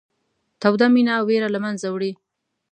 توده 0.61 0.87
مینه 0.93 1.15
وېره 1.27 1.49
له 1.53 1.59
منځه 1.65 1.87
وړي. 1.89 2.11